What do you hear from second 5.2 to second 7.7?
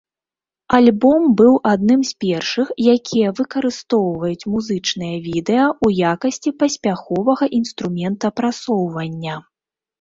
відэа ў якасці паспяховага